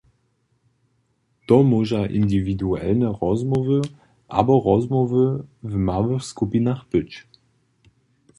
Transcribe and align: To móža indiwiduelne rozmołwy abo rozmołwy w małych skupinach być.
To 1.47 1.57
móža 1.71 2.01
indiwiduelne 2.19 3.07
rozmołwy 3.21 3.81
abo 4.39 4.55
rozmołwy 4.65 5.23
w 5.63 5.73
małych 5.75 6.23
skupinach 6.23 6.81
być. 6.91 7.27